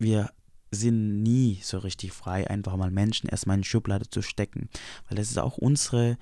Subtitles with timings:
[0.00, 0.30] wir
[0.72, 4.68] sind nie so richtig frei, einfach mal Menschen erstmal in die Schublade zu stecken.
[5.08, 6.16] Weil das ist auch unsere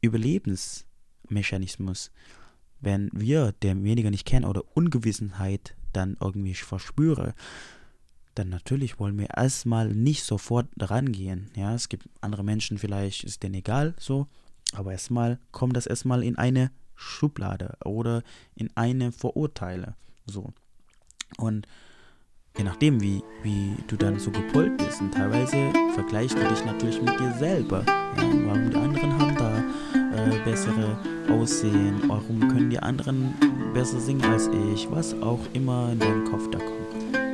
[0.00, 2.10] Überlebensmechanismus.
[2.80, 7.34] Wenn wir den weniger nicht kennen oder Ungewissenheit dann irgendwie verspüre,
[8.34, 11.50] dann natürlich wollen wir erstmal nicht sofort rangehen.
[11.56, 14.28] Ja, es gibt andere Menschen, vielleicht ist denen egal so,
[14.72, 18.22] aber erstmal kommt das erstmal in eine Schublade oder
[18.54, 19.96] in eine Vorurteile.
[20.26, 20.52] So.
[21.38, 21.66] Und
[22.56, 25.56] je nachdem, wie, wie du dann so gepolt bist, und teilweise
[25.94, 27.84] vergleichst du dich natürlich mit dir selber.
[27.86, 29.56] Ja, warum die anderen haben da
[29.98, 30.98] äh, bessere
[31.30, 33.34] Aussehen, warum können die anderen
[33.74, 37.25] besser singen als ich, was auch immer in deinem Kopf da kommt.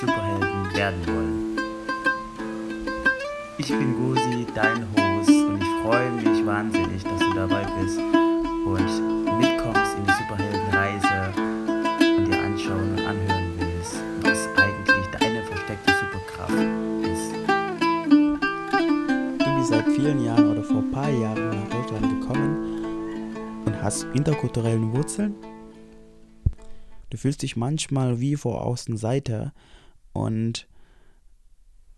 [0.00, 1.58] Superhelden werden wollen.
[3.56, 9.38] Ich bin Gosi, dein Host und ich freue mich wahnsinnig, dass du dabei bist und
[9.38, 11.32] mitkommst in die Superheldenreise
[12.18, 16.52] und dir anschauen und anhören willst, was eigentlich deine versteckte Superkraft
[17.02, 17.32] ist.
[19.38, 24.02] Du bist seit vielen Jahren oder vor ein paar Jahren nach Deutschland gekommen und hast
[24.12, 25.34] interkulturellen Wurzeln.
[27.08, 29.54] Du fühlst dich manchmal wie vor Außenseiter
[30.16, 30.66] und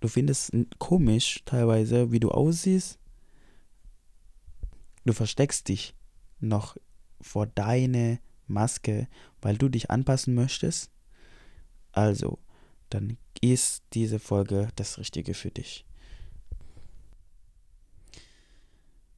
[0.00, 2.98] du findest komisch teilweise, wie du aussiehst.
[5.05, 5.94] Du versteckst dich
[6.41, 6.77] noch
[7.20, 9.08] vor deine Maske,
[9.40, 10.90] weil du dich anpassen möchtest.
[11.92, 12.39] Also,
[12.90, 15.85] dann ist diese Folge das Richtige für dich.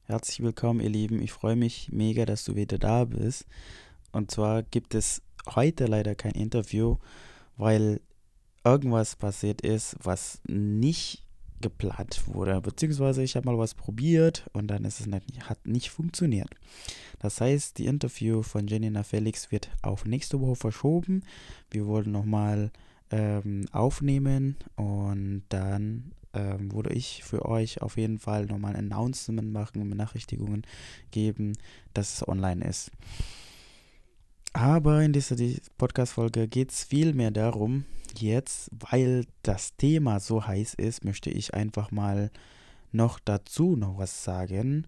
[0.03, 1.21] Herzlich willkommen, ihr Lieben.
[1.21, 3.45] Ich freue mich mega, dass du wieder da bist.
[4.11, 5.21] Und zwar gibt es
[5.55, 6.97] heute leider kein Interview,
[7.55, 8.01] weil
[8.63, 11.25] irgendwas passiert ist, was nicht
[11.61, 12.59] geplant wurde.
[12.61, 16.49] Beziehungsweise ich habe mal was probiert und dann ist es nicht, hat nicht funktioniert.
[17.19, 21.23] Das heißt, die Interview von Janina Felix wird auf nächste Woche verschoben.
[21.69, 22.71] Wir wollen nochmal
[23.11, 29.51] ähm, aufnehmen und dann ähm, würde ich für euch auf jeden Fall nochmal ein Announcement
[29.51, 30.63] machen, Benachrichtigungen
[31.11, 31.53] geben,
[31.93, 32.89] dass es online ist.
[34.53, 37.85] Aber in dieser die- Podcast-Folge geht es viel mehr darum,
[38.19, 42.31] jetzt, weil das Thema so heiß ist, möchte ich einfach mal
[42.91, 44.87] noch dazu noch was sagen.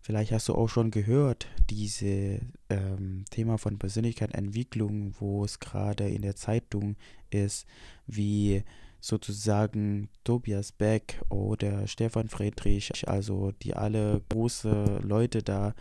[0.00, 2.40] Vielleicht hast du auch schon gehört, diese
[2.70, 6.96] ähm, Thema von Persönlichkeitsentwicklung, wo es gerade in der Zeitung
[7.30, 7.66] ist,
[8.06, 8.62] wie
[9.00, 15.74] sozusagen Tobias Beck oder Stefan Friedrich, also die alle große Leute da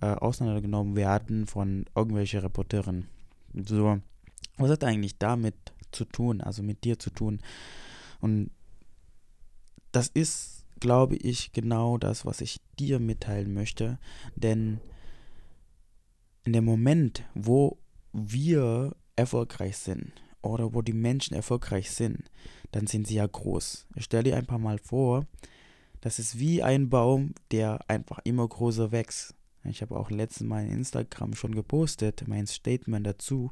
[0.00, 3.08] äh, auseinandergenommen werden von irgendwelchen Reporteren.
[3.54, 3.98] So,
[4.56, 5.54] was hat eigentlich damit
[5.92, 7.40] zu tun, also mit dir zu tun?
[8.20, 8.50] Und
[9.92, 13.98] das ist, glaube ich, genau das, was ich dir mitteilen möchte,
[14.36, 14.80] denn
[16.44, 17.78] in dem Moment, wo
[18.12, 20.12] wir erfolgreich sind
[20.42, 22.30] oder wo die Menschen erfolgreich sind,
[22.72, 23.86] dann sind sie ja groß.
[23.98, 25.26] Stell dir einfach mal vor,
[26.00, 29.34] das ist wie ein Baum, der einfach immer größer wächst.
[29.64, 33.50] Ich habe auch letztes Mal in Instagram schon gepostet, mein Statement dazu,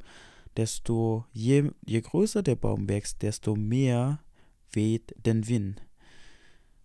[0.59, 4.19] desto je, je größer der Baum wächst, desto mehr
[4.73, 5.81] weht den Wind.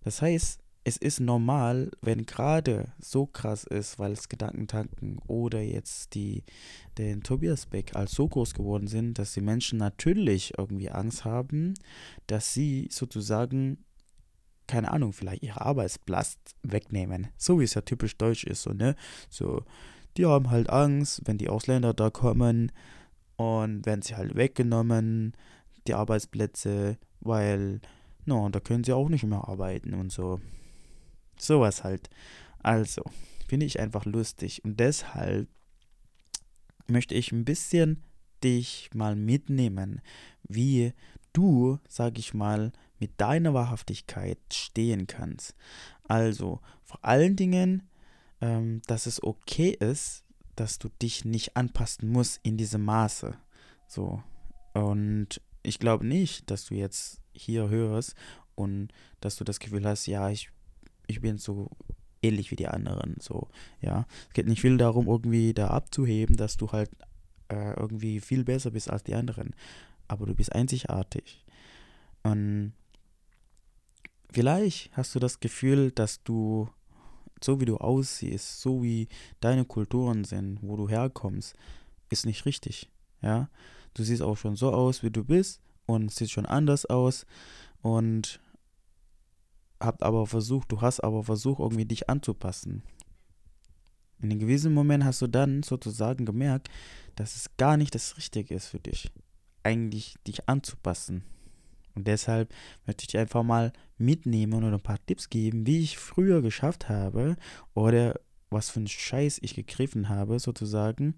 [0.02, 6.14] Das heißt, es ist normal, wenn gerade so krass ist, weil es Gedankentanken oder jetzt
[6.14, 6.44] die
[6.98, 11.74] den Tobias Beck als so groß geworden sind, dass die Menschen natürlich irgendwie Angst haben,
[12.28, 13.84] dass sie sozusagen
[14.68, 17.28] keine Ahnung, vielleicht ihre Arbeitsplatz wegnehmen.
[17.38, 18.96] So wie es ja typisch deutsch ist, so, ne?
[19.30, 19.64] So,
[20.16, 22.72] die haben halt Angst, wenn die Ausländer da kommen
[23.44, 25.34] und werden sie halt weggenommen,
[25.88, 27.81] die Arbeitsplätze, weil,
[28.25, 30.40] no, da können sie auch nicht mehr arbeiten und so.
[31.38, 32.10] Sowas halt.
[32.60, 33.04] Also,
[33.48, 35.48] finde ich einfach lustig und deshalb
[36.88, 38.04] möchte ich ein bisschen
[38.44, 40.01] dich mal mitnehmen,
[40.44, 40.94] wie
[41.34, 45.56] du, sag ich mal, mit deiner Wahrhaftigkeit stehen kannst.
[46.07, 47.84] Also, vor allen Dingen,
[48.42, 50.23] ähm, dass es okay ist,
[50.56, 53.38] dass du dich nicht anpassen musst in diesem Maße.
[53.88, 54.24] So.
[54.74, 58.16] Und ich glaube nicht, dass du jetzt hier hörst
[58.56, 58.90] und
[59.22, 60.50] dass du das Gefühl hast, ja, ich,
[61.08, 61.70] ich bin so
[62.22, 63.50] ähnlich wie die anderen, so,
[63.82, 64.06] ja.
[64.28, 66.90] Es geht nicht viel darum, irgendwie da abzuheben, dass du halt
[67.50, 69.56] äh, irgendwie viel besser bist als die anderen,
[70.08, 71.46] aber du bist einzigartig.
[72.24, 72.74] Und
[74.32, 76.70] vielleicht hast du das Gefühl, dass du,
[77.44, 79.07] so wie du aussiehst, so wie
[79.40, 81.56] deine Kulturen sind, wo du herkommst,
[82.10, 82.90] ist nicht richtig,
[83.22, 83.50] ja.
[83.94, 87.25] Du siehst auch schon so aus, wie du bist und siehst schon anders aus
[87.81, 88.40] und
[89.80, 92.84] habt aber versucht, du hast aber versucht, irgendwie dich anzupassen.
[94.19, 96.69] In einem gewissen Moment hast du dann sozusagen gemerkt,
[97.16, 99.12] dass es gar nicht das Richtige ist für dich,
[99.63, 101.24] eigentlich dich anzupassen.
[101.95, 102.54] Und deshalb
[102.86, 106.90] möchte ich dir einfach mal mitnehmen und ein paar Tipps geben, wie ich früher geschafft
[106.90, 107.38] habe
[107.74, 108.19] oder
[108.50, 111.16] was für einen Scheiß ich gegriffen habe, sozusagen,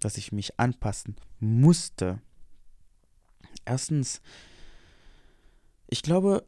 [0.00, 2.20] dass ich mich anpassen musste.
[3.64, 4.20] Erstens,
[5.88, 6.46] ich glaube,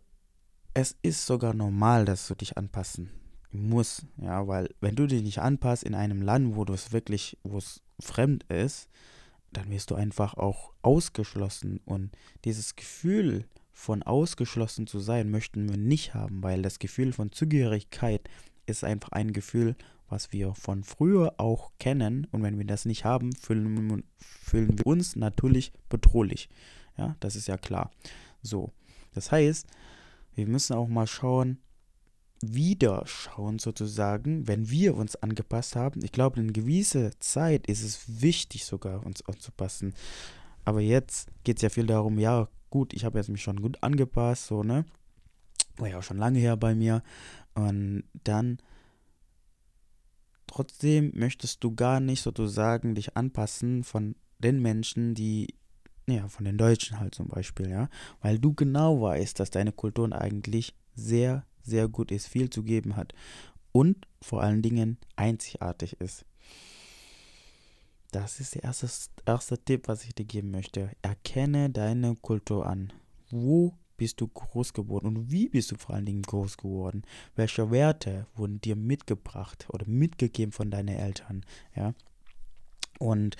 [0.75, 3.11] es ist sogar normal, dass du dich anpassen
[3.51, 7.37] musst, ja, weil wenn du dich nicht anpasst in einem Land, wo du es wirklich,
[7.43, 8.89] wo es fremd ist,
[9.52, 12.11] dann wirst du einfach auch ausgeschlossen und
[12.44, 18.29] dieses Gefühl von ausgeschlossen zu sein möchten wir nicht haben, weil das Gefühl von Zugehörigkeit
[18.67, 19.76] ist einfach ein Gefühl,
[20.08, 24.87] was wir von früher auch kennen und wenn wir das nicht haben, fühlen, fühlen wir
[24.87, 26.49] uns natürlich bedrohlich.
[26.99, 27.91] Ja, das ist ja klar.
[28.43, 28.73] So,
[29.14, 29.67] das heißt,
[30.35, 31.58] wir müssen auch mal schauen,
[32.41, 36.03] wieder schauen sozusagen, wenn wir uns angepasst haben.
[36.03, 39.95] Ich glaube, in gewisser Zeit ist es wichtig sogar, uns anzupassen.
[40.65, 43.83] Aber jetzt geht es ja viel darum, ja, gut, ich habe jetzt mich schon gut
[43.83, 44.85] angepasst, so, ne?
[45.77, 47.03] War ja auch schon lange her bei mir.
[47.55, 48.59] Und dann
[50.47, 55.55] trotzdem möchtest du gar nicht sozusagen dich anpassen von den Menschen, die
[56.07, 57.89] ja, von den Deutschen halt zum Beispiel, ja,
[58.21, 62.97] weil du genau weißt, dass deine Kultur eigentlich sehr, sehr gut ist, viel zu geben
[62.97, 63.15] hat
[63.73, 66.25] und vor allen Dingen einzigartig ist.
[68.12, 68.89] Das ist der erste,
[69.25, 70.91] erste Tipp, was ich dir geben möchte.
[71.03, 72.93] Erkenne deine Kultur an.
[73.31, 77.03] Wo bist du groß geworden und wie bist du vor allen Dingen groß geworden?
[77.37, 81.45] Welche Werte wurden dir mitgebracht oder mitgegeben von deinen Eltern?
[81.77, 81.95] Ja.
[82.99, 83.37] Und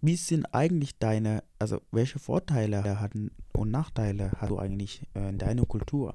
[0.00, 5.38] wie sind eigentlich deine, also welche Vorteile hatten und Nachteile hast du eigentlich äh, in
[5.38, 6.14] deiner Kultur?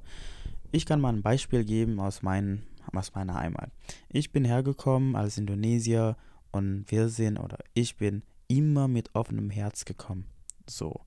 [0.70, 2.62] Ich kann mal ein Beispiel geben aus, mein,
[2.92, 3.70] aus meiner Heimat.
[4.10, 6.16] Ich bin hergekommen als Indonesier
[6.52, 10.26] und wir sind oder ich bin immer mit offenem Herz gekommen.
[10.68, 11.00] So,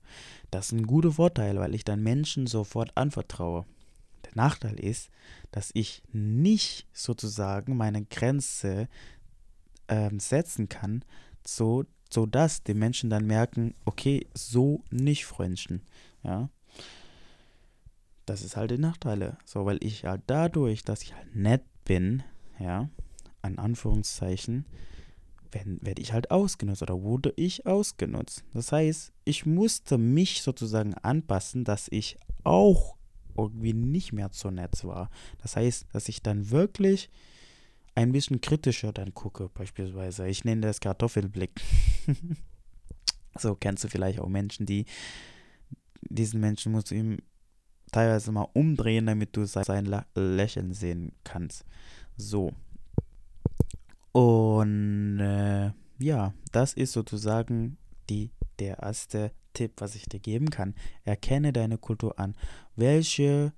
[0.50, 3.64] das ist ein guter Vorteil, weil ich dann Menschen sofort anvertraue.
[4.24, 5.10] Der Nachteil ist,
[5.52, 8.88] dass ich nicht sozusagen meine Grenze
[9.86, 11.04] äh, setzen kann,
[11.46, 15.82] so sodass die Menschen dann merken, okay, so nicht Freundchen,
[16.22, 16.50] ja.
[18.32, 22.22] Das ist halt die Nachteile, so, weil ich halt dadurch, dass ich halt nett bin,
[22.58, 22.88] ja,
[23.42, 24.64] an Anführungszeichen,
[25.50, 28.42] werde ich halt ausgenutzt oder wurde ich ausgenutzt.
[28.54, 32.96] Das heißt, ich musste mich sozusagen anpassen, dass ich auch
[33.36, 35.10] irgendwie nicht mehr so nett war.
[35.42, 37.10] Das heißt, dass ich dann wirklich
[37.94, 40.26] ein bisschen kritischer dann gucke, beispielsweise.
[40.26, 41.60] Ich nenne das Kartoffelblick.
[43.38, 44.86] so kennst du vielleicht auch Menschen, die
[46.00, 47.18] diesen Menschen musst du ihm
[47.92, 51.64] teilweise mal umdrehen, damit du sein Lächeln sehen kannst.
[52.16, 52.52] So.
[54.12, 57.76] Und äh, ja, das ist sozusagen
[58.10, 60.74] die, der erste Tipp, was ich dir geben kann.
[61.04, 62.34] Erkenne deine Kultur an.
[62.74, 63.52] Welche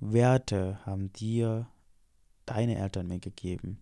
[0.00, 1.68] Werte haben dir
[2.46, 3.80] deine Eltern mir gegeben.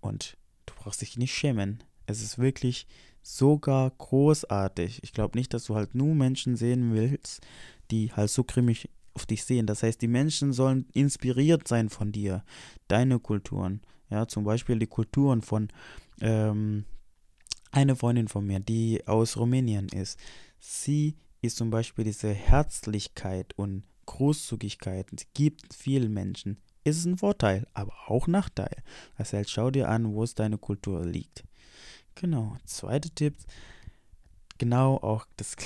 [0.00, 1.82] Und du brauchst dich nicht schämen.
[2.06, 2.86] Es ist wirklich
[3.22, 5.02] sogar großartig.
[5.02, 7.44] Ich glaube nicht, dass du halt nur Menschen sehen willst,
[7.90, 9.66] die halt so grimmig auf dich sehen.
[9.66, 12.44] Das heißt, die Menschen sollen inspiriert sein von dir,
[12.86, 13.80] deine Kulturen.
[14.08, 15.68] Ja, zum Beispiel die Kulturen von
[16.20, 16.84] ähm,
[17.72, 20.20] eine Freundin von mir, die aus Rumänien ist.
[20.60, 25.08] Sie ist zum Beispiel diese Herzlichkeit und Großzügigkeit.
[25.10, 28.82] Sie gibt vielen Menschen ist es ein Vorteil, aber auch Nachteil.
[29.18, 31.44] Das heißt, schau dir an, wo es deine Kultur liegt.
[32.14, 32.56] Genau.
[32.64, 33.36] Zweiter Tipp,
[34.58, 35.56] genau auch das,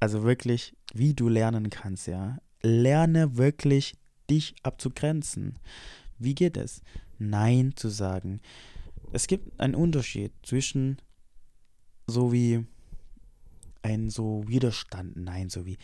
[0.00, 2.38] also wirklich, wie du lernen kannst, ja.
[2.62, 3.96] Lerne wirklich,
[4.30, 5.58] dich abzugrenzen.
[6.18, 6.82] Wie geht es?
[7.18, 8.40] Nein zu sagen.
[9.12, 11.00] Es gibt einen Unterschied zwischen
[12.06, 12.66] so wie
[13.82, 15.76] ein so Widerstand, nein, so wie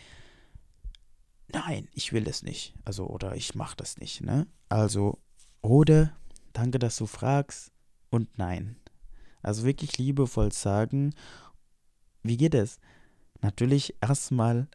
[1.51, 2.73] nein, ich will das nicht.
[2.85, 4.47] Also, oder ich mache das nicht, ne?
[4.69, 5.19] Also,
[5.61, 6.15] oder
[6.53, 7.71] danke, dass du fragst
[8.09, 8.77] und nein.
[9.41, 11.13] Also wirklich liebevoll sagen,
[12.23, 12.79] wie geht es?
[13.41, 14.67] Natürlich erstmal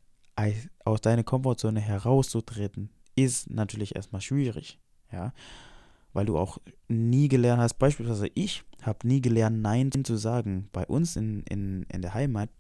[0.85, 4.79] aus deiner Komfortzone herauszutreten, ist natürlich erstmal schwierig,
[5.13, 5.33] ja,
[6.13, 10.69] weil du auch nie gelernt hast, beispielsweise ich habe nie gelernt, Nein zu sagen.
[10.73, 12.51] Bei uns in, in, in der Heimat,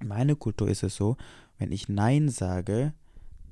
[0.00, 1.16] meine Kultur ist es so,
[1.58, 2.94] wenn ich Nein sage,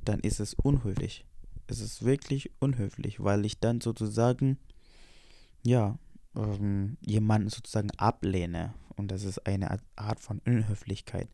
[0.04, 1.26] dann ist es unhöflich.
[1.66, 4.58] Es ist wirklich unhöflich, weil ich dann sozusagen,
[5.62, 5.98] ja,
[6.36, 8.74] ähm, jemanden sozusagen ablehne.
[8.96, 11.28] Und das ist eine Art von Unhöflichkeit.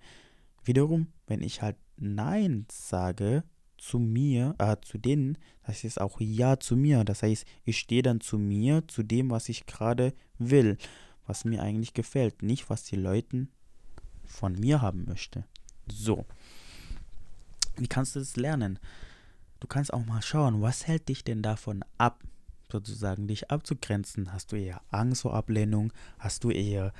[0.64, 3.44] Wiederum, wenn ich halt Nein sage
[3.78, 7.04] zu mir, äh, zu denen, das ist auch Ja zu mir.
[7.04, 10.78] Das heißt, ich stehe dann zu mir, zu dem, was ich gerade will,
[11.26, 13.48] was mir eigentlich gefällt, nicht was die Leute
[14.24, 15.44] von mir haben möchte.
[15.90, 16.24] So.
[17.76, 18.78] Wie kannst du das lernen?
[19.60, 22.22] Du kannst auch mal schauen, was hält dich denn davon ab,
[22.70, 24.32] sozusagen dich abzugrenzen?
[24.32, 25.92] Hast du eher Angst vor Ablehnung?
[26.18, 26.92] Hast du eher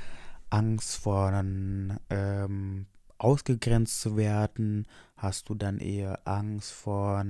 [0.51, 2.87] Angst vor ähm,
[3.23, 4.87] ausgegrenzt zu werden?
[5.17, 7.25] Hast du dann eher Angst vor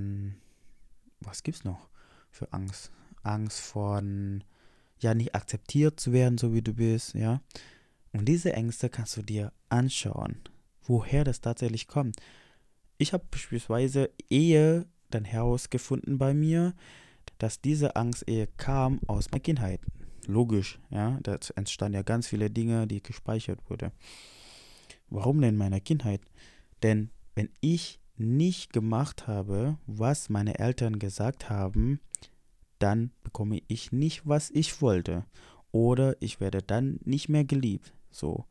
[1.20, 1.88] was gibt's noch
[2.30, 2.90] für Angst?
[3.22, 4.02] Angst vor
[4.99, 7.40] ja nicht akzeptiert zu werden, so wie du bist, ja?
[8.12, 10.37] Und diese Ängste kannst du dir anschauen,
[10.82, 12.16] woher das tatsächlich kommt.
[12.99, 16.75] Ich habe beispielsweise eher dann herausgefunden bei mir,
[17.38, 19.80] dass diese Angst eher kam aus meiner Kindheit.
[20.26, 23.90] Logisch, ja, da entstanden ja ganz viele Dinge, die gespeichert wurden.
[25.12, 26.23] Warum denn in meiner Kindheit?
[26.83, 32.00] Denn wenn ich nicht gemacht habe, was meine Eltern gesagt haben,
[32.78, 35.26] dann bekomme ich nicht, was ich wollte.
[35.71, 37.92] Oder ich werde dann nicht mehr geliebt.
[38.11, 38.47] So.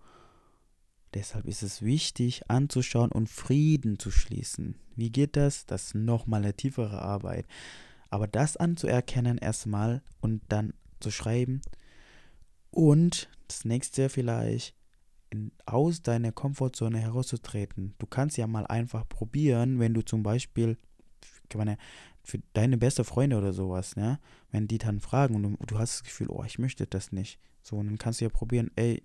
[1.16, 4.76] Deshalb ist es wichtig anzuschauen und Frieden zu schließen.
[4.96, 5.66] Wie geht das?
[5.66, 7.48] Das ist nochmal eine tiefere Arbeit.
[8.12, 11.62] Aber das anzuerkennen erstmal und dann zu schreiben.
[12.70, 14.76] Und das nächste vielleicht,
[15.32, 17.96] in, aus deiner Komfortzone herauszutreten.
[17.98, 20.78] Du kannst ja mal einfach probieren, wenn du zum Beispiel,
[21.56, 21.78] meine,
[22.24, 24.20] für deine beste Freunde oder sowas, ne,
[24.52, 27.40] wenn die dann fragen und du, du hast das Gefühl, oh, ich möchte das nicht.
[27.64, 29.04] So, und dann kannst du ja probieren, ey,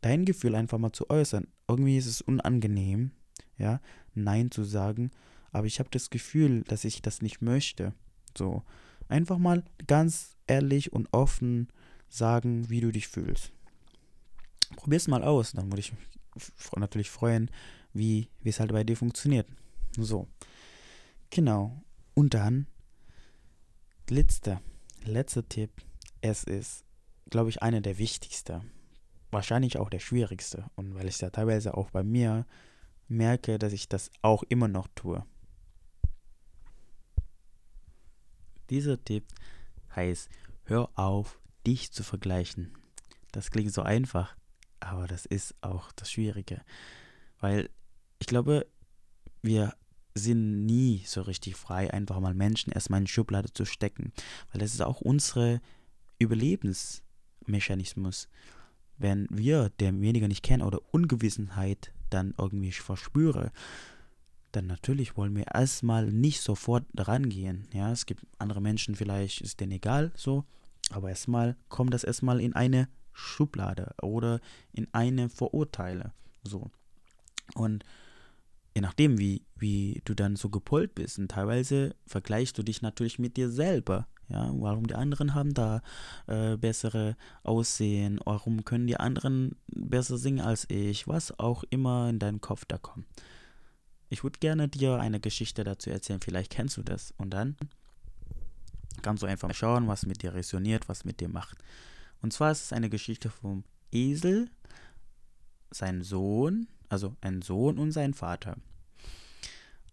[0.00, 1.46] dein Gefühl einfach mal zu äußern.
[1.68, 3.10] Irgendwie ist es unangenehm,
[3.58, 3.80] ja,
[4.14, 5.10] Nein zu sagen,
[5.52, 7.92] aber ich habe das Gefühl, dass ich das nicht möchte.
[8.36, 8.62] So,
[9.08, 11.68] einfach mal ganz ehrlich und offen
[12.08, 13.52] sagen, wie du dich fühlst.
[14.76, 16.00] Probier's mal aus, dann würde ich mich
[16.76, 17.50] natürlich freuen,
[17.92, 19.48] wie es halt bei dir funktioniert.
[19.96, 20.28] So,
[21.30, 21.82] genau.
[22.14, 22.66] Und dann,
[24.08, 24.60] letzter,
[25.04, 25.70] letzter Tipp,
[26.20, 26.84] es ist,
[27.30, 28.70] glaube ich, einer der wichtigsten
[29.30, 30.70] wahrscheinlich auch der schwierigste.
[30.76, 32.46] Und weil ich es ja teilweise auch bei mir
[33.08, 35.24] merke, dass ich das auch immer noch tue.
[38.70, 39.26] Dieser Tipp
[39.94, 40.28] heißt,
[40.64, 42.72] hör auf, dich zu vergleichen.
[43.32, 44.36] Das klingt so einfach,
[44.80, 46.62] aber das ist auch das Schwierige.
[47.40, 47.70] Weil
[48.18, 48.66] ich glaube,
[49.42, 49.74] wir
[50.14, 54.12] sind nie so richtig frei, einfach mal Menschen erstmal in die Schublade zu stecken.
[54.52, 55.60] Weil das ist auch unsere
[56.18, 58.28] Überlebensmechanismus
[59.00, 63.50] wenn wir den weniger nicht kennen oder Ungewissenheit dann irgendwie verspüre,
[64.52, 67.66] dann natürlich wollen wir erstmal nicht sofort rangehen.
[67.72, 70.44] Ja, es gibt andere Menschen, vielleicht ist denen egal so,
[70.90, 74.40] aber erstmal kommt das erstmal in eine Schublade oder
[74.72, 76.12] in eine Verurteile.
[76.42, 76.70] So.
[77.54, 77.84] Und
[78.74, 83.18] je nachdem, wie, wie du dann so gepolt bist, und teilweise vergleichst du dich natürlich
[83.18, 84.06] mit dir selber.
[84.28, 85.82] Ja, warum die anderen haben da
[86.28, 88.20] äh, bessere Aussehen?
[88.24, 91.08] Warum können die anderen besser singen als ich?
[91.08, 93.06] Was auch immer in deinen Kopf da kommt.
[94.08, 96.20] Ich würde gerne dir eine Geschichte dazu erzählen.
[96.20, 97.12] Vielleicht kennst du das.
[97.16, 97.56] Und dann
[99.02, 101.58] kannst du einfach mal schauen, was mit dir resoniert, was mit dir macht.
[102.22, 104.50] Und zwar ist es eine Geschichte vom Esel,
[105.70, 108.56] sein Sohn, also ein Sohn und sein Vater.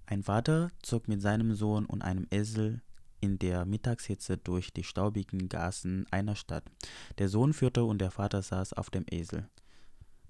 [0.05, 2.81] Ein Vater zog mit seinem Sohn und einem Esel
[3.19, 6.63] in der Mittagshitze durch die staubigen Gassen einer Stadt.
[7.17, 9.47] Der Sohn führte und der Vater saß auf dem Esel.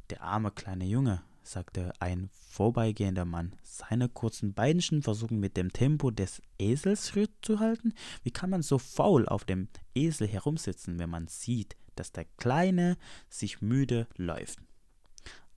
[0.10, 6.12] Der arme kleine Junge, sagte ein vorbeigehender Mann, seine kurzen Beinchen versuchen mit dem Tempo
[6.12, 7.94] des Esels Schritt zu halten?
[8.24, 12.98] Wie kann man so faul auf dem Esel herumsitzen, wenn man sieht, dass der Kleine
[13.30, 14.60] sich müde läuft?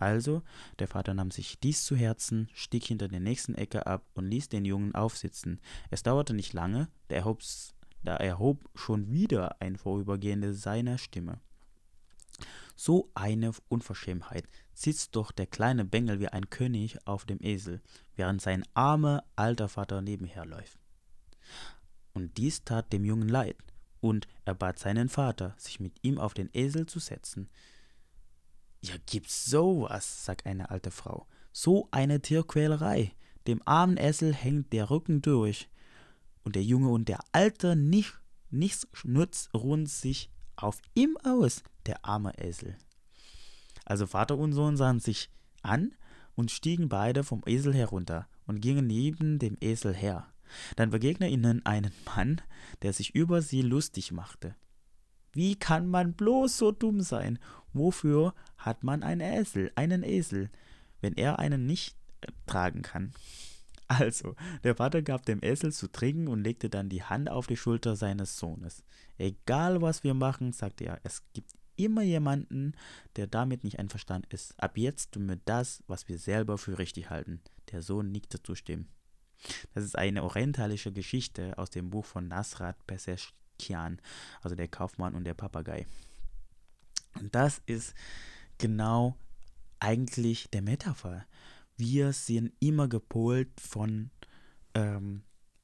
[0.01, 0.43] Also,
[0.79, 4.49] der Vater nahm sich dies zu Herzen, stieg hinter der nächsten Ecke ab und ließ
[4.49, 5.61] den Jungen aufsitzen.
[5.91, 7.43] Es dauerte nicht lange, da erhob,
[8.03, 11.41] da erhob schon wieder ein Vorübergehender seiner Stimme.
[12.77, 17.83] So eine Unverschämtheit sitzt doch der kleine Bengel wie ein König auf dem Esel,
[18.17, 20.79] während sein armer alter Vater nebenher läuft.
[22.15, 23.59] Und dies tat dem Jungen leid,
[24.01, 27.49] und er bat seinen Vater, sich mit ihm auf den Esel zu setzen.
[28.83, 31.27] Ja, gibt's sowas, sagt eine alte Frau.
[31.53, 33.13] So eine Tierquälerei.
[33.47, 35.69] Dem armen Essel hängt der Rücken durch.
[36.43, 38.19] und der Junge und der Alte nicht,
[38.51, 42.77] nichts nutzt, ruhen sich auf ihm aus, der arme Esel.
[43.85, 45.31] Also Vater und Sohn sahen sich
[45.63, 45.95] an
[46.35, 50.29] und stiegen beide vom Esel herunter und gingen neben dem Esel her.
[50.77, 52.41] Dann begegnete ihnen ein Mann,
[52.83, 54.55] der sich über sie lustig machte.
[55.33, 57.39] Wie kann man bloß so dumm sein?
[57.73, 60.51] Wofür hat man einen Esel, einen Esel,
[61.01, 61.97] wenn er einen nicht
[62.47, 63.13] tragen kann?
[63.87, 67.57] Also, der Vater gab dem Esel zu trinken und legte dann die Hand auf die
[67.57, 68.85] Schulter seines Sohnes.
[69.19, 72.75] Egal was wir machen, sagte er, es gibt immer jemanden,
[73.17, 74.55] der damit nicht einverstanden ist.
[74.63, 77.41] Ab jetzt tun wir das, was wir selber für richtig halten.
[77.73, 78.89] Der Sohn nickte zustimmen.
[79.75, 84.01] Das ist eine orientalische Geschichte aus dem Buch von Nasrat Peseschkian,
[84.43, 85.87] also der Kaufmann und der Papagei.
[87.15, 87.95] Und das ist
[88.59, 89.17] genau
[89.79, 91.27] eigentlich der Metapher.
[91.77, 94.11] Wir sind immer gepolt von
[94.75, 95.23] ähm,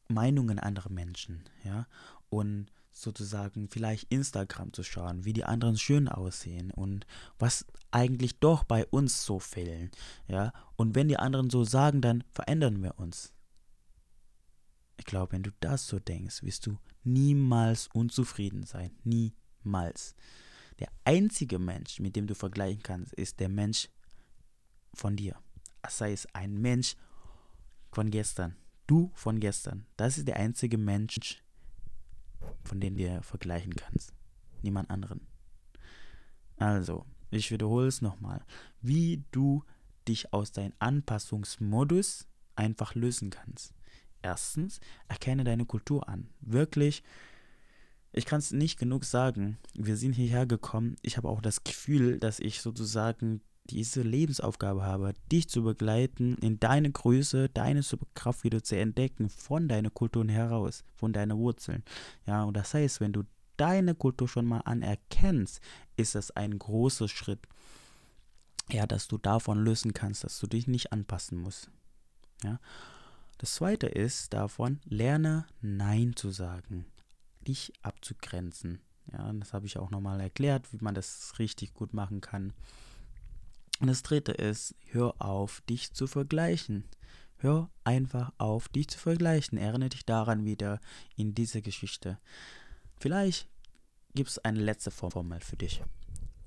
[0.09, 1.87] Meinungen anderer Menschen, ja,
[2.31, 7.07] und sozusagen vielleicht Instagram zu schauen, wie die anderen schön aussehen und
[7.39, 9.91] was eigentlich doch bei uns so fehlen,
[10.27, 10.53] ja.
[10.77, 13.33] Und wenn die anderen so sagen, dann verändern wir uns.
[14.97, 20.15] Ich glaube, wenn du das so denkst, wirst du niemals unzufrieden sein, niemals.
[20.79, 23.89] Der einzige Mensch, mit dem du vergleichen kannst, ist der Mensch
[24.95, 25.37] von dir.
[25.89, 26.97] Sei es ein Mensch
[27.93, 29.87] von gestern, du von gestern.
[29.97, 31.43] Das ist der einzige Mensch,
[32.65, 34.13] von dem du vergleichen kannst.
[34.63, 35.27] Niemand anderen.
[36.57, 38.45] Also, ich wiederhole es nochmal.
[38.81, 39.63] Wie du
[40.09, 43.75] dich aus deinem Anpassungsmodus einfach lösen kannst.
[44.23, 46.29] Erstens, erkenne deine Kultur an.
[46.41, 47.03] Wirklich
[48.17, 49.59] ich kann es nicht genug sagen.
[49.75, 50.97] Wir sind hierher gekommen.
[51.03, 56.59] Ich habe auch das Gefühl, dass ich sozusagen diese Lebensaufgabe habe, dich zu begleiten, in
[56.59, 61.85] deine Größe, deine Superkraft wieder zu entdecken, von deiner Kultur heraus, von deinen Wurzeln.
[62.27, 63.25] Ja, und das heißt, wenn du
[63.59, 65.61] deine Kultur schon mal anerkennst,
[65.99, 67.41] ist das ein großer Schritt.
[68.71, 71.71] Ja, dass du davon lösen kannst, dass du dich nicht anpassen musst.
[72.43, 72.61] Ja.
[73.39, 76.87] Das zweite ist davon, lerne Nein zu sagen
[77.47, 78.81] dich abzugrenzen.
[79.13, 82.53] Ja, das habe ich auch nochmal erklärt, wie man das richtig gut machen kann.
[83.81, 86.85] Und das dritte ist, hör auf, dich zu vergleichen.
[87.39, 89.59] Hör einfach auf, dich zu vergleichen.
[89.59, 90.81] Erinnere dich daran wieder
[91.17, 92.19] in diese Geschichte.
[92.99, 93.49] Vielleicht
[94.15, 95.83] gibt es eine letzte Formel für dich.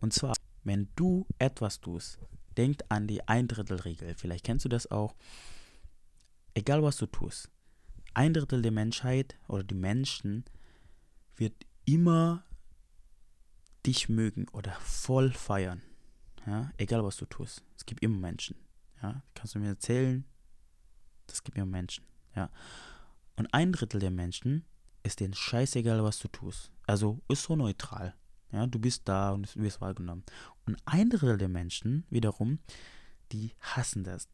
[0.01, 2.17] Und zwar, wenn du etwas tust,
[2.57, 4.15] denk an die Ein-Drittel-Regel.
[4.15, 5.15] Vielleicht kennst du das auch.
[6.59, 7.49] Egal was du tust,
[8.13, 10.43] ein Drittel der Menschheit oder die Menschen
[11.37, 11.53] wird
[11.85, 12.43] immer
[13.85, 15.81] dich mögen oder voll feiern.
[16.45, 17.63] Ja, egal was du tust.
[17.77, 18.57] Es gibt immer Menschen.
[19.01, 20.25] Ja, kannst du mir erzählen?
[21.31, 22.03] Es gibt immer Menschen.
[22.35, 22.49] Ja.
[23.37, 24.65] Und ein Drittel der Menschen
[25.03, 26.73] ist denen scheißegal, was du tust.
[26.85, 28.15] Also ist so neutral.
[28.51, 30.25] Ja, du bist da und wirst wahrgenommen.
[30.65, 32.59] Und ein Drittel der Menschen wiederum,
[33.31, 34.27] die hassen das.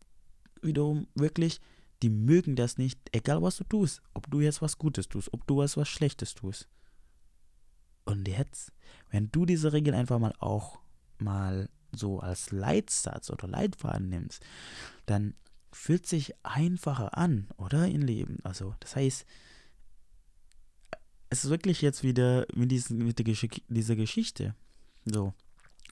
[0.63, 1.61] Wiederum wirklich,
[2.01, 4.01] die mögen das nicht, egal was du tust.
[4.13, 6.67] Ob du jetzt was Gutes tust, ob du was, was Schlechtes tust.
[8.05, 8.71] Und jetzt,
[9.09, 10.79] wenn du diese Regel einfach mal auch
[11.17, 14.45] mal so als Leitsatz oder Leitfaden nimmst,
[15.05, 15.33] dann
[15.71, 17.87] fühlt sich einfacher an, oder?
[17.87, 18.37] Im Leben.
[18.43, 19.25] Also, das heißt,
[21.29, 24.55] es ist wirklich jetzt wieder mit, diesen, mit Geschick, dieser Geschichte.
[25.05, 25.33] So.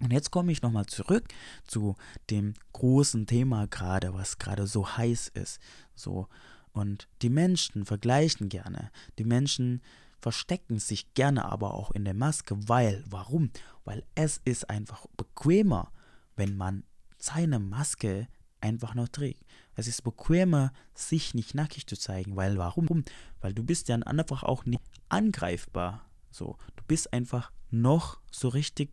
[0.04, 1.24] Und jetzt komme ich nochmal zurück
[1.66, 1.96] zu
[2.30, 5.62] dem großen Thema gerade, was gerade so heiß ist.
[5.96, 6.28] So.
[6.74, 8.92] Und die Menschen vergleichen gerne.
[9.18, 9.82] Die Menschen
[10.20, 13.52] verstecken sich gerne aber auch in der Maske, weil, warum?
[13.86, 15.92] Weil es ist einfach bequemer,
[16.36, 16.84] wenn man
[17.18, 18.28] seine Maske
[18.60, 19.44] einfach noch trägt.
[19.76, 23.04] Es ist bequemer, sich nicht nackig zu zeigen, weil warum?
[23.39, 26.06] Weil du bist dann einfach auch nicht angreifbar.
[26.30, 28.92] So, du bist einfach noch so richtig,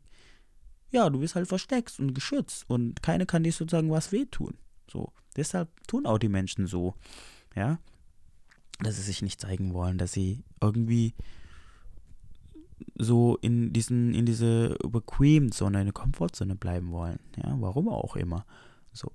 [0.90, 4.55] ja, du bist halt versteckt und geschützt und keiner kann dir sozusagen was wehtun.
[4.90, 6.94] So, deshalb tun auch die Menschen so,
[7.55, 7.79] ja
[8.83, 11.14] dass sie sich nicht zeigen wollen, dass sie irgendwie
[12.96, 17.18] so in diesen, in diese Bequem-Zone, in der Komfortzone bleiben wollen.
[17.37, 18.46] Ja, warum auch immer.
[18.92, 19.12] So.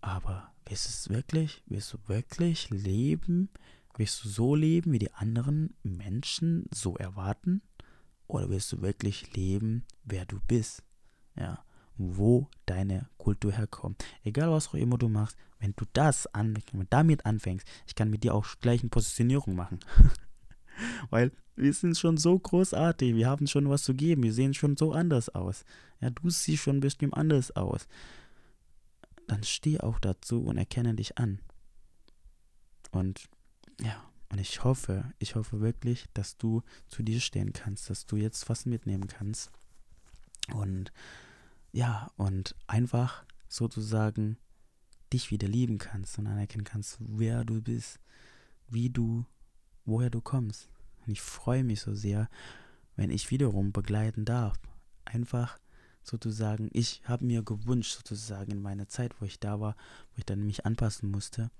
[0.00, 1.62] Aber willst du es wirklich?
[1.66, 3.50] Willst du wirklich leben?
[3.96, 7.62] Willst du so leben, wie die anderen Menschen so erwarten?
[8.28, 10.82] Oder willst du wirklich leben, wer du bist?
[11.38, 11.64] Ja,
[11.98, 14.04] wo deine Kultur herkommt.
[14.22, 16.58] Egal was auch immer du machst, wenn du das an,
[16.90, 19.80] damit anfängst, ich kann mit dir auch gleich eine Positionierung machen.
[21.10, 24.76] Weil wir sind schon so großartig, wir haben schon was zu geben, wir sehen schon
[24.76, 25.64] so anders aus.
[26.00, 27.88] Ja, du siehst schon bestimmt anders aus.
[29.26, 31.40] Dann steh auch dazu und erkenne dich an.
[32.90, 33.24] Und
[33.80, 38.16] ja, Und ich hoffe, ich hoffe wirklich, dass du zu dir stehen kannst, dass du
[38.16, 39.50] jetzt was mitnehmen kannst.
[40.52, 40.92] Und
[41.72, 44.38] ja, und einfach sozusagen
[45.12, 48.00] dich wieder lieben kannst und anerkennen kannst, wer du bist,
[48.68, 49.24] wie du,
[49.84, 50.68] woher du kommst.
[51.06, 52.28] Und ich freue mich so sehr,
[52.96, 54.58] wenn ich wiederum begleiten darf.
[55.04, 55.58] Einfach
[56.02, 59.76] sozusagen, ich habe mir gewünscht, sozusagen in meiner Zeit, wo ich da war,
[60.12, 61.50] wo ich dann mich anpassen musste,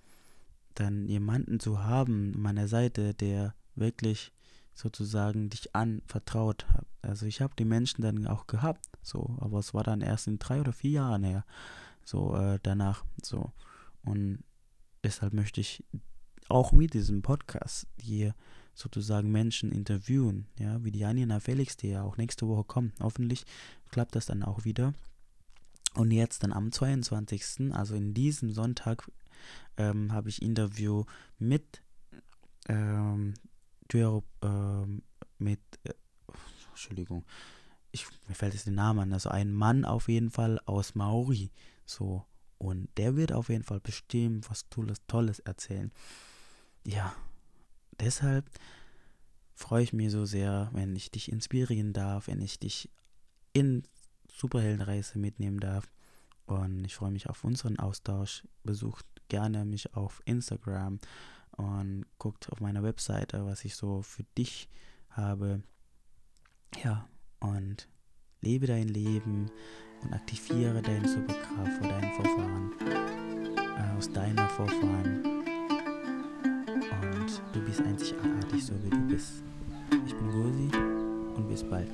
[0.74, 4.32] dann jemanden zu haben an meiner Seite, der wirklich
[4.76, 6.86] sozusagen dich anvertraut hat.
[7.00, 10.38] Also ich habe die Menschen dann auch gehabt, so, aber es war dann erst in
[10.38, 11.44] drei oder vier Jahren her,
[12.04, 13.52] so äh, danach, so.
[14.04, 14.44] Und
[15.02, 15.82] deshalb möchte ich
[16.48, 18.34] auch mit diesem Podcast hier
[18.74, 22.92] sozusagen Menschen interviewen, ja, wie die Janina Felix, die ja auch nächste Woche kommt.
[23.00, 23.46] Hoffentlich
[23.90, 24.92] klappt das dann auch wieder.
[25.94, 29.10] Und jetzt dann am 22., also in diesem Sonntag,
[29.78, 31.04] ähm, habe ich Interview
[31.38, 31.82] mit
[32.68, 33.32] ähm,
[33.94, 35.02] ähm,
[35.38, 35.92] mit äh,
[36.70, 37.24] Entschuldigung,
[37.92, 41.50] ich, mir fällt jetzt der Name an, also ein Mann auf jeden Fall aus Maori,
[41.84, 42.24] so
[42.58, 45.92] und der wird auf jeden Fall bestimmt was Tolles, Tolles erzählen.
[46.84, 47.14] Ja,
[48.00, 48.48] deshalb
[49.54, 52.90] freue ich mich so sehr, wenn ich dich inspirieren darf, wenn ich dich
[53.52, 53.82] in
[54.30, 55.90] Superheldenreise mitnehmen darf.
[56.46, 58.44] Und ich freue mich auf unseren Austausch.
[58.62, 61.00] Besucht gerne mich auf Instagram
[61.56, 64.68] und guckt auf meiner Webseite, was ich so für dich
[65.10, 65.62] habe.
[66.82, 67.08] Ja,
[67.40, 67.88] und
[68.40, 69.50] lebe dein Leben
[70.02, 72.72] und aktiviere deine Superkraft vor deinen Vorfahren,
[73.56, 75.24] äh, aus deiner Vorfahren.
[77.02, 79.42] Und du bist einzigartig, so wie du bist.
[80.06, 80.76] Ich bin Gosi
[81.36, 81.90] und bis bald.